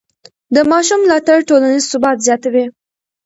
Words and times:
د 0.55 0.57
ماشوم 0.71 0.99
ملاتړ 1.03 1.37
ټولنیز 1.49 1.83
ثبات 1.91 2.17
زیاتوي. 2.27 2.65